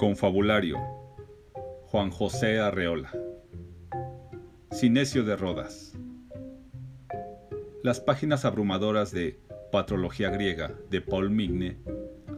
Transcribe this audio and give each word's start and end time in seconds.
Confabulario 0.00 0.78
Juan 1.88 2.08
José 2.10 2.58
Arreola 2.58 3.12
Cinesio 4.72 5.24
de 5.24 5.36
Rodas 5.36 5.92
Las 7.82 8.00
páginas 8.00 8.46
abrumadoras 8.46 9.12
de 9.12 9.38
Patrología 9.70 10.30
griega 10.30 10.72
de 10.88 11.02
Paul 11.02 11.28
Migne 11.28 11.76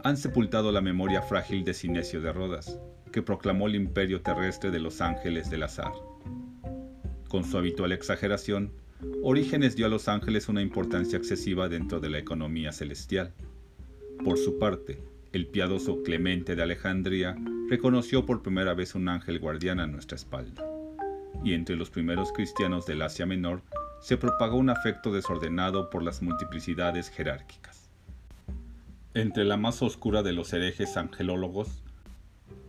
han 0.03 0.17
sepultado 0.17 0.73
la 0.73 0.81
memoria 0.81 1.23
frágil 1.23 1.65
de 1.65 1.73
Cinesio 1.73 2.21
de 2.21 2.33
Rodas, 2.33 2.81
que 3.13 3.23
proclamó 3.23 3.69
el 3.69 3.77
imperio 3.77 4.23
terrestre 4.23 4.73
de 4.73 4.81
los 4.81 5.01
ángeles 5.01 5.49
del 5.49 5.63
azar. 5.63 5.93
Con 7.29 7.45
su 7.45 7.59
habitual 7.59 7.93
exageración, 7.93 8.73
Orígenes 9.23 9.77
dio 9.77 9.87
a 9.87 9.89
los 9.89 10.09
ángeles 10.09 10.49
una 10.49 10.63
importancia 10.63 11.17
excesiva 11.17 11.69
dentro 11.69 12.01
de 12.01 12.11
la 12.11 12.19
economía 12.19 12.73
celestial. 12.73 13.33
Por 14.25 14.37
su 14.37 14.59
parte, 14.59 15.01
el 15.33 15.47
piadoso 15.47 16.03
Clemente 16.03 16.57
de 16.57 16.63
Alejandría 16.63 17.37
reconoció 17.73 18.27
por 18.27 18.43
primera 18.43 18.75
vez 18.75 18.95
un 18.95 19.09
ángel 19.09 19.39
guardián 19.39 19.81
a 19.81 19.87
nuestra 19.87 20.17
espalda. 20.17 20.63
Y 21.43 21.55
entre 21.55 21.75
los 21.75 21.89
primeros 21.89 22.31
cristianos 22.31 22.85
del 22.85 23.01
Asia 23.01 23.25
Menor 23.25 23.63
se 23.99 24.19
propagó 24.19 24.59
un 24.59 24.69
afecto 24.69 25.11
desordenado 25.11 25.89
por 25.89 26.03
las 26.03 26.21
multiplicidades 26.21 27.09
jerárquicas. 27.09 27.89
Entre 29.15 29.45
la 29.45 29.57
más 29.57 29.81
oscura 29.81 30.23
de 30.23 30.35
los 30.35 30.53
herejes 30.53 30.99
angelólogos, 30.99 31.83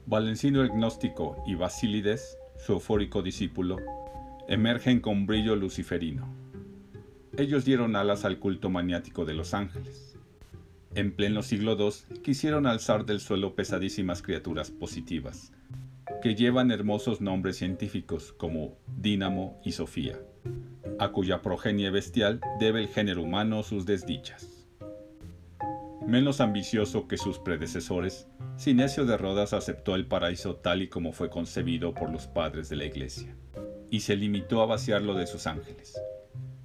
Valencino 0.06 0.62
el 0.62 0.70
Gnóstico 0.70 1.44
y 1.46 1.56
Basílides, 1.56 2.38
su 2.66 2.72
eufórico 2.72 3.22
discípulo, 3.22 3.80
emergen 4.48 5.02
con 5.02 5.26
brillo 5.26 5.58
luciferino. 5.58 6.34
Ellos 7.38 7.66
dieron 7.66 7.98
alas 7.98 8.24
al 8.24 8.40
culto 8.40 8.70
maniático 8.70 9.26
de 9.26 9.34
los 9.34 9.54
ángeles 9.54 10.13
en 10.96 11.16
pleno 11.16 11.42
siglo 11.42 11.76
II, 11.78 12.22
quisieron 12.22 12.68
alzar 12.68 13.06
del 13.06 13.20
suelo 13.20 13.56
pesadísimas 13.56 14.22
criaturas 14.22 14.72
positivas, 14.72 15.52
que 16.22 16.36
llevan 16.36 16.72
hermosos 16.72 17.22
nombres 17.22 17.58
científicos 17.58 18.34
como 18.34 18.78
Dínamo 18.98 19.60
y 19.64 19.72
Sofía, 19.72 20.20
a 21.00 21.12
cuya 21.12 21.42
progenie 21.42 21.90
bestial 21.90 22.42
debe 22.60 22.82
el 22.82 22.88
género 22.90 23.24
humano 23.24 23.64
sus 23.64 23.86
desdichas. 23.86 24.68
Menos 26.06 26.42
ambicioso 26.42 27.08
que 27.08 27.18
sus 27.18 27.40
predecesores, 27.40 28.28
Sinesio 28.58 29.06
de 29.06 29.18
Rodas 29.18 29.54
aceptó 29.54 29.96
el 29.96 30.06
paraíso 30.06 30.58
tal 30.58 30.82
y 30.84 30.90
como 30.90 31.12
fue 31.12 31.30
concebido 31.30 31.94
por 31.94 32.12
los 32.12 32.28
padres 32.28 32.70
de 32.70 32.76
la 32.76 32.86
Iglesia, 32.86 33.36
y 33.90 34.02
se 34.02 34.16
limitó 34.16 34.62
a 34.62 34.66
vaciarlo 34.66 35.16
de 35.16 35.28
sus 35.28 35.48
ángeles 35.48 36.00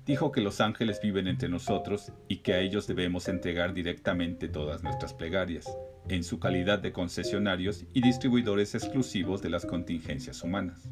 dijo 0.09 0.33
que 0.33 0.41
los 0.41 0.63
ángeles 0.63 1.01
viven 1.03 1.29
entre 1.29 1.51
nosotros 1.51 2.13
y 2.29 2.39
que 2.39 2.55
a 2.55 2.61
ellos 2.61 2.87
debemos 2.87 3.29
entregar 3.29 3.75
directamente 3.75 4.49
todas 4.49 4.83
nuestras 4.83 5.13
plegarias, 5.13 5.67
en 6.09 6.25
su 6.25 6.41
calidad 6.41 6.79
de 6.79 6.93
concesionarios 6.93 7.85
y 7.93 8.01
distribuidores 8.01 8.75
exclusivos 8.75 9.43
de 9.43 9.51
las 9.51 9.67
contingencias 9.67 10.43
humanas. 10.43 10.89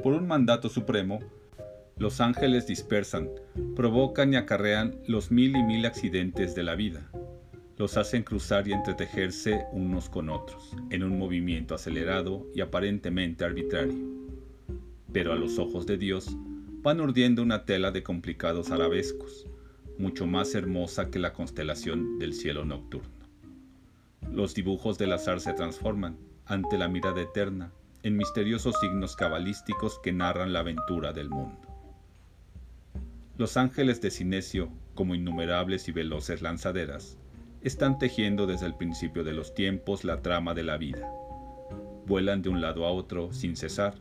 Por 0.00 0.12
un 0.14 0.28
mandato 0.28 0.68
supremo, 0.68 1.18
los 1.98 2.20
ángeles 2.20 2.68
dispersan, 2.68 3.28
provocan 3.74 4.32
y 4.32 4.36
acarrean 4.36 4.94
los 5.08 5.32
mil 5.32 5.56
y 5.56 5.64
mil 5.64 5.84
accidentes 5.84 6.54
de 6.54 6.62
la 6.62 6.76
vida. 6.76 7.10
Los 7.76 7.96
hacen 7.96 8.22
cruzar 8.22 8.68
y 8.68 8.72
entretejerse 8.72 9.64
unos 9.72 10.08
con 10.08 10.28
otros, 10.28 10.76
en 10.90 11.02
un 11.02 11.18
movimiento 11.18 11.74
acelerado 11.74 12.46
y 12.54 12.60
aparentemente 12.60 13.44
arbitrario. 13.44 13.98
Pero 15.12 15.32
a 15.32 15.36
los 15.36 15.58
ojos 15.58 15.86
de 15.86 15.98
Dios, 15.98 16.36
van 16.86 17.00
urdiendo 17.00 17.42
una 17.42 17.64
tela 17.64 17.90
de 17.90 18.04
complicados 18.04 18.70
arabescos, 18.70 19.44
mucho 19.98 20.24
más 20.24 20.54
hermosa 20.54 21.10
que 21.10 21.18
la 21.18 21.32
constelación 21.32 22.20
del 22.20 22.32
cielo 22.32 22.64
nocturno. 22.64 23.26
Los 24.30 24.54
dibujos 24.54 24.96
del 24.96 25.12
azar 25.12 25.40
se 25.40 25.52
transforman, 25.52 26.16
ante 26.44 26.78
la 26.78 26.86
mirada 26.86 27.20
eterna, 27.20 27.72
en 28.04 28.16
misteriosos 28.16 28.76
signos 28.80 29.16
cabalísticos 29.16 29.98
que 29.98 30.12
narran 30.12 30.52
la 30.52 30.60
aventura 30.60 31.12
del 31.12 31.28
mundo. 31.28 31.58
Los 33.36 33.56
ángeles 33.56 34.00
de 34.00 34.12
Sinesio, 34.12 34.70
como 34.94 35.16
innumerables 35.16 35.88
y 35.88 35.90
veloces 35.90 36.40
lanzaderas, 36.40 37.18
están 37.62 37.98
tejiendo 37.98 38.46
desde 38.46 38.66
el 38.66 38.76
principio 38.76 39.24
de 39.24 39.32
los 39.32 39.56
tiempos 39.56 40.04
la 40.04 40.22
trama 40.22 40.54
de 40.54 40.62
la 40.62 40.76
vida. 40.76 41.10
Vuelan 42.06 42.42
de 42.42 42.48
un 42.48 42.60
lado 42.60 42.86
a 42.86 42.92
otro 42.92 43.32
sin 43.32 43.56
cesar, 43.56 43.96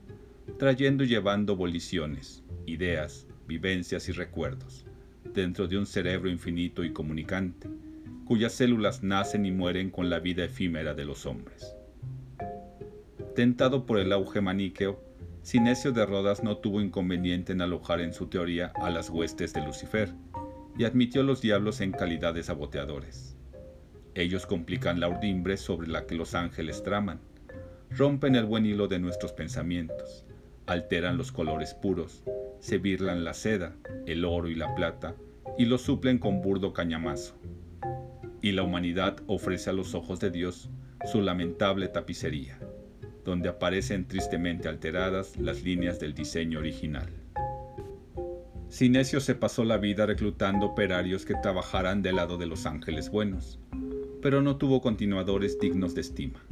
trayendo 0.60 1.04
y 1.04 1.08
llevando 1.08 1.56
voliciones, 1.56 2.45
ideas, 2.66 3.28
vivencias 3.48 4.10
y 4.10 4.12
recuerdos, 4.12 4.86
dentro 5.34 5.68
de 5.68 5.78
un 5.78 5.86
cerebro 5.86 6.30
infinito 6.30 6.84
y 6.84 6.94
comunicante, 6.94 7.70
cuyas 8.26 8.54
células 8.54 9.04
nacen 9.04 9.46
y 9.46 9.52
mueren 9.52 9.90
con 9.92 10.10
la 10.10 10.20
vida 10.20 10.46
efímera 10.46 10.94
de 10.94 11.06
los 11.06 11.26
hombres. 11.26 11.76
Tentado 13.36 13.86
por 13.86 14.00
el 14.00 14.12
auge 14.14 14.42
maniqueo, 14.42 15.04
Sinesio 15.42 15.92
de 15.92 16.06
Rodas 16.06 16.44
no 16.44 16.58
tuvo 16.58 16.82
inconveniente 16.82 17.54
en 17.54 17.62
alojar 17.62 18.02
en 18.02 18.14
su 18.14 18.28
teoría 18.28 18.74
a 18.76 18.90
las 18.90 19.10
huestes 19.12 19.54
de 19.54 19.64
Lucifer 19.64 20.12
y 20.78 20.86
admitió 20.86 21.22
los 21.22 21.42
diablos 21.42 21.82
en 21.82 21.92
calidad 21.92 22.34
de 22.34 22.42
saboteadores. 22.42 23.38
Ellos 24.16 24.48
complican 24.48 25.00
la 25.00 25.10
urdimbre 25.10 25.58
sobre 25.58 25.88
la 25.88 26.08
que 26.08 26.16
los 26.16 26.34
ángeles 26.34 26.82
traman, 26.82 27.20
rompen 27.92 28.36
el 28.36 28.46
buen 28.46 28.66
hilo 28.66 28.88
de 28.88 28.98
nuestros 28.98 29.34
pensamientos, 29.34 30.26
alteran 30.66 31.18
los 31.18 31.32
colores 31.32 31.74
puros, 31.74 32.24
se 32.66 32.80
birlan 32.80 33.24
la 33.24 33.36
seda, 33.36 33.76
el 34.08 34.26
oro 34.26 34.48
y 34.48 34.56
la 34.56 34.74
plata, 34.74 35.16
y 35.56 35.66
lo 35.66 35.78
suplen 35.78 36.18
con 36.18 36.42
burdo 36.42 36.74
cañamazo. 36.74 37.36
Y 38.42 38.54
la 38.54 38.64
humanidad 38.64 39.18
ofrece 39.28 39.70
a 39.70 39.74
los 39.74 39.94
ojos 39.94 40.20
de 40.20 40.32
Dios 40.32 40.72
su 41.06 41.22
lamentable 41.22 41.90
tapicería, 41.90 42.60
donde 43.24 43.50
aparecen 43.50 44.08
tristemente 44.08 44.68
alteradas 44.68 45.38
las 45.38 45.62
líneas 45.62 46.00
del 46.00 46.16
diseño 46.16 46.58
original. 46.58 47.08
Sinesio 48.68 49.20
se 49.20 49.36
pasó 49.36 49.64
la 49.64 49.78
vida 49.78 50.08
reclutando 50.08 50.66
operarios 50.66 51.24
que 51.24 51.36
trabajaran 51.36 52.02
del 52.02 52.16
lado 52.16 52.40
de 52.40 52.48
los 52.48 52.66
ángeles 52.66 53.12
buenos, 53.12 53.60
pero 54.24 54.42
no 54.42 54.58
tuvo 54.58 54.82
continuadores 54.82 55.60
dignos 55.60 55.94
de 55.94 56.02
estima. 56.02 56.44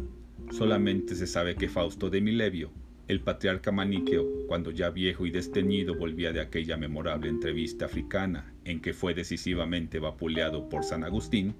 Solamente 0.51 1.15
se 1.15 1.25
sabe 1.25 1.55
que 1.55 1.69
Fausto 1.69 2.11
de 2.11 2.21
Milevio 2.21 2.69
el 3.09 3.19
patriarca 3.19 3.71
maniqueo, 3.71 4.25
cuando 4.47 4.71
ya 4.71 4.89
viejo 4.89 5.25
y 5.25 5.31
desteñido 5.31 5.95
volvía 5.95 6.31
de 6.31 6.39
aquella 6.39 6.77
memorable 6.77 7.27
entrevista 7.27 7.85
africana 7.85 8.53
en 8.63 8.81
que 8.81 8.93
fue 8.93 9.13
decisivamente 9.13 9.99
vapuleado 9.99 10.69
por 10.69 10.85
San 10.85 11.03
Agustín, 11.03 11.53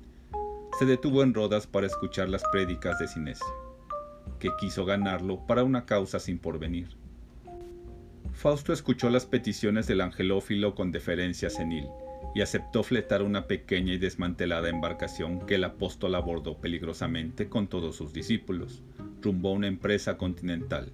se 0.79 0.85
detuvo 0.85 1.21
en 1.21 1.33
Rodas 1.33 1.67
para 1.67 1.87
escuchar 1.87 2.29
las 2.29 2.43
prédicas 2.51 2.97
de 2.97 3.09
Sinesio, 3.09 3.45
que 4.39 4.49
quiso 4.57 4.85
ganarlo 4.85 5.45
para 5.45 5.63
una 5.63 5.85
causa 5.85 6.17
sin 6.19 6.39
porvenir. 6.39 6.87
Fausto 8.31 8.71
escuchó 8.71 9.09
las 9.09 9.25
peticiones 9.25 9.85
del 9.85 10.01
angelófilo 10.01 10.73
con 10.73 10.91
deferencia 10.91 11.49
senil 11.49 11.87
y 12.33 12.41
aceptó 12.41 12.83
fletar 12.83 13.21
una 13.21 13.47
pequeña 13.47 13.93
y 13.93 13.97
desmantelada 13.97 14.69
embarcación 14.69 15.45
que 15.45 15.55
el 15.55 15.65
apóstol 15.65 16.15
abordó 16.15 16.57
peligrosamente 16.57 17.49
con 17.49 17.67
todos 17.67 17.97
sus 17.97 18.13
discípulos, 18.13 18.81
rumbo 19.21 19.49
a 19.49 19.53
una 19.53 19.67
empresa 19.67 20.17
continental 20.17 20.93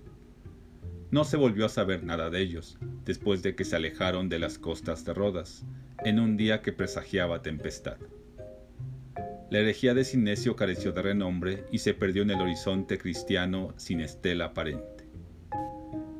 no 1.11 1.23
se 1.23 1.37
volvió 1.37 1.65
a 1.65 1.69
saber 1.69 2.03
nada 2.03 2.29
de 2.29 2.39
ellos, 2.39 2.77
después 3.03 3.41
de 3.41 3.55
que 3.55 3.65
se 3.65 3.75
alejaron 3.75 4.29
de 4.29 4.37
las 4.37 4.59
costas 4.59 5.05
de 5.05 5.13
Rodas, 5.13 5.65
en 6.05 6.19
un 6.19 6.37
día 6.37 6.61
que 6.61 6.71
presagiaba 6.71 7.41
tempestad. 7.41 7.97
La 9.49 9.59
herejía 9.59 9.95
de 9.95 10.03
Sinesio 10.03 10.55
careció 10.55 10.91
de 10.91 11.01
renombre 11.01 11.65
y 11.71 11.79
se 11.79 11.95
perdió 11.95 12.21
en 12.21 12.29
el 12.29 12.39
horizonte 12.39 12.99
cristiano 12.99 13.73
sin 13.77 14.01
estela 14.01 14.45
aparente. 14.45 15.07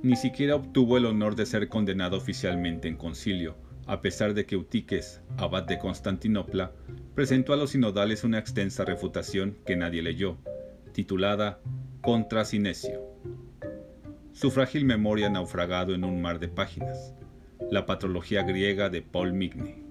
Ni 0.02 0.16
siquiera 0.16 0.56
obtuvo 0.56 0.98
el 0.98 1.06
honor 1.06 1.36
de 1.36 1.46
ser 1.46 1.70
condenado 1.70 2.18
oficialmente 2.18 2.88
en 2.88 2.96
concilio, 2.96 3.56
a 3.86 4.02
pesar 4.02 4.34
de 4.34 4.46
que 4.46 4.56
Eutiques, 4.56 5.22
abad 5.38 5.64
de 5.64 5.78
Constantinopla, 5.78 6.72
presentó 7.14 7.54
a 7.54 7.58
los 7.58 7.72
sinodales 7.72 8.24
una 8.24 8.40
extensa 8.40 8.86
refutación 8.86 9.58
que 9.66 9.76
nadie 9.76 10.02
leyó, 10.02 10.38
titulada 10.94 11.60
Contra 12.02 12.46
Sinesio 12.46 13.09
su 14.40 14.52
frágil 14.52 14.86
memoria 14.86 15.30
naufragado 15.30 15.94
en 15.94 16.06
un 16.06 16.22
mar 16.22 16.40
de 16.40 16.48
páginas. 16.48 17.14
La 17.72 17.86
patología 17.86 18.42
griega 18.44 18.90
de 18.90 19.02
Paul 19.02 19.34
Migne. 19.34 19.89